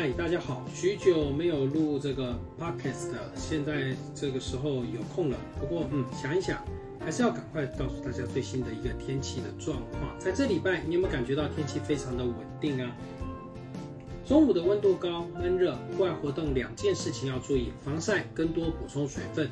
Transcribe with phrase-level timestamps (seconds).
[0.00, 5.36] 嗨，大家好，许久没有录这个 podcast，现在这个时候有空了。
[5.58, 6.64] 不过，嗯，想一想，
[7.00, 10.16] 还是要赶快告诉大家最新的一个天气的状况。
[10.16, 12.96] 在这礼拜，你有没有感觉到天气非常的稳定啊？
[14.24, 19.50] 中午的温度高，闷热，户外活动两件事情要注意：防晒跟多补充水分。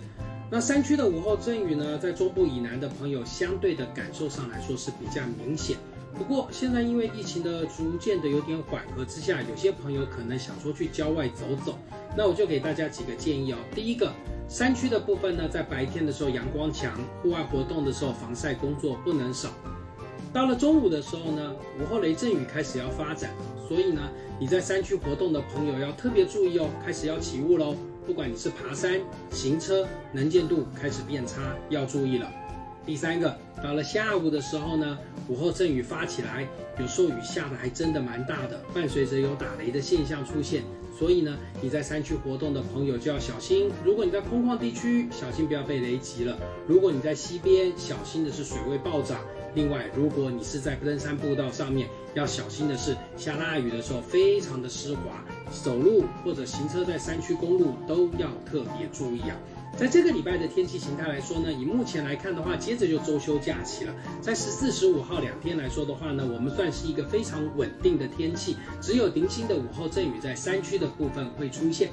[0.49, 5.77] 那山区的午后阵雨呢，在中部以南的朋友，相对的感受上来说是比较明显。
[6.19, 11.79] 不过现在因为疫情的逐渐的有点缓和之下，有些朋友可能想说去郊外走走，
[12.16, 13.59] 那我就给大家几个建议哦。
[13.75, 14.11] 第一个，
[14.48, 19.51] 山区的部分呢，在白天的时候阳光强，户外活动的时候防晒工作不能少。
[20.33, 23.30] 到了中午的时候呢，午后雷阵雨开始要发展，
[23.69, 24.03] 所以呢，
[24.39, 27.75] 你在山区活动的朋友要特别注意哦，开始要起雾喽。
[28.06, 32.30] 不管你是爬山、行车，能见度开始变差，要注意了。
[32.87, 34.97] 第三个，到了下午的时候呢，
[35.29, 36.47] 午后阵雨发起来，
[36.79, 40.62] 有时候雨下的还真的蛮大的，伴随着有打雷的现象出现，
[40.97, 43.73] 所以呢，你在山区活动的朋友就要小心。
[43.84, 46.37] 如果你在空旷地区，小心不要被雷击了；
[46.69, 49.19] 如果你在溪边，小心的是水位暴涨。
[49.56, 59.37] 另外，如果你是在登山步道上面，要小心的是下大雨的时候非常的湿滑，走路或者行车在山区公路都要特别注意啊。
[59.77, 63.94] 在这个礼拜的天气形态来说呢，以目前来看的话，接着就周休假期了。
[64.22, 71.91] 在十四、十五号两天来说的话呢，我们算是一个非常稳定的天气，只有零星的午后阵雨在山区的部分会出现。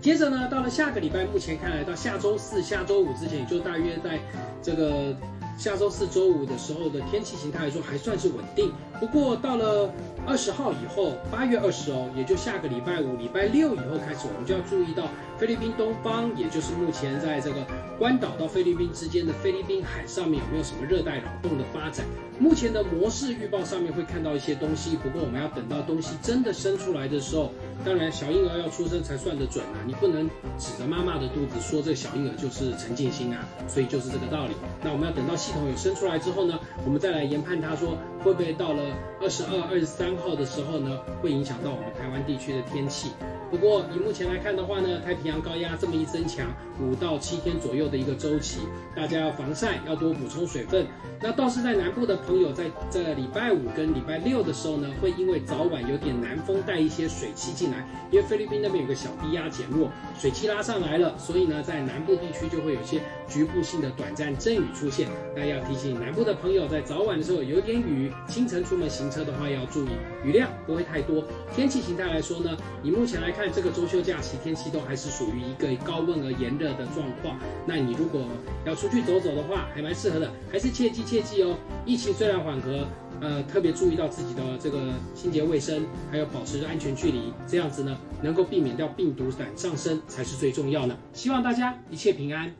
[0.00, 4.20] 接着呢，到了下个礼拜，目前看来到下周四、下周五之前，也就大约在
[4.62, 5.16] 这个。
[5.58, 8.70] 下周四周五的时候的天气形态来说还算是稳定，
[9.00, 9.90] 不过到了
[10.26, 15.08] 二十号以后，八月二十哦，也就下个礼拜五、礼拜六以后开始，我们就要注意到
[15.38, 17.56] 菲律宾东方，也就是目前在这个
[17.98, 22.04] 关岛到菲律宾之间的菲律宾海上面有没有什么热带扰动的发展？
[22.38, 27.50] 目前的模式预报上面会看到一些东西，不过我们要等到东西真的生出来的时候，
[27.82, 34.54] 当然小婴儿要出生才算得准啊，你不能指着妈妈的肚子说这小婴儿就是陈静心啊，所以就是这个道理。
[34.82, 35.36] 那我们要等到。
[35.36, 38.82] 系统有生出来之后呢，我们再来研判它，说会不会到了
[39.20, 43.10] 二十二、二十三号的时候呢，会影响到我们台湾地区的天气。
[43.50, 46.46] 不过以目前来看的话呢，太平洋高压这么一增强，
[46.80, 48.60] 五到七天左右的一个周期，
[48.94, 50.84] 大家要防晒，要多补充水分。
[51.22, 65.08] 那倒是在南部的朋友，在这礼拜五跟礼拜六的时候呢，会因为早晚有点南风带一些水汽进来，因为菲律宾那边有个小低压减弱，水汽拉上来了，所以呢，在南部地区就会有些局部性的短暂阵雨出现。
[65.34, 69.90] 那要提醒南部的朋友，在早晚的时候有点雨，清晨出门行车的话要注意，
[70.24, 71.24] 雨量不会太多。
[71.54, 73.36] 天气形态来说呢，以目前来。
[73.36, 77.38] 看这个周休假期，天气都还是属于一个高温而炎热的状况。
[77.66, 78.22] 那你如果
[78.64, 80.32] 要出去走走的话，还蛮适合的。
[80.50, 81.54] 还是切记切记哦，
[81.84, 82.86] 疫情虽然缓和，
[83.20, 90.96] 呃，特别注意到自己的这个清洁卫生，还有保持安全距离，这样子呢，能够避免掉病毒感上升才是最重要的。
[91.12, 92.54] 希望大家一切平安。